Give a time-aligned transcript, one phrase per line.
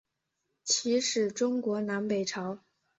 [0.65, 0.89] 始
[1.21, 2.57] 于中国南北朝。